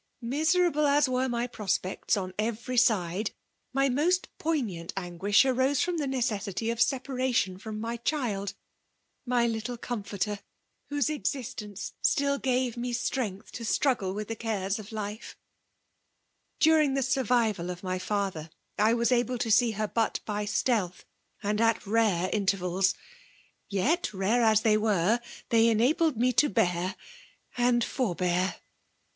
"Miserable 0.19 0.87
as 0.87 1.07
were 1.07 1.29
my 1.29 1.45
prospects 1.45 2.17
on 2.17 2.31
eveiy 2.39 2.89
aide, 3.17 3.29
my 3.71 3.87
most 3.87 4.29
poignant 4.39 4.91
anguish 4.97 5.45
arose 5.45 5.79
froo 5.81 5.95
flie 5.95 6.07
necessity 6.07 6.71
of 6.71 6.81
separation 6.81 7.55
from 7.59 7.75
ray 7.85 7.99
chflA— 7.99 8.55
"^y 9.29 9.51
Kttle 9.61 9.79
comforter— 9.79 10.39
whose 10.89 11.07
existence 11.11 11.93
still 12.01 12.39
gars 12.39 12.75
mc 12.75 12.93
strength 12.95 13.51
to 13.51 13.63
struggle 13.63 14.15
¥rith 14.15 14.27
the 14.27 14.35
cares 14.35 14.79
of 14.79 14.87
Kfe* 14.87 15.35
During 16.59 16.95
the 16.95 17.01
swrvival 17.01 17.69
of 17.71 17.83
my 17.83 17.99
fiither, 17.99 18.49
I 18.79 18.95
was 18.95 19.11
aWe 19.11 19.37
to 19.37 19.51
see 19.51 19.69
her 19.73 19.87
but 19.87 20.19
by 20.25 20.45
stealth, 20.45 21.05
and 21.43 21.61
at 21.61 21.85
rare 21.85 22.27
intervs^s 22.31 22.95
r 22.95 22.99
yet 23.69 24.11
rare 24.15 24.41
as 24.41 24.61
they 24.61 24.77
were, 24.77 25.21
they 25.49 25.65
enaUed 25.67 26.15
me 26.17 26.33
t9 26.33 26.55
bear 26.55 26.95
and 27.55 27.83
forbear. 27.83 28.55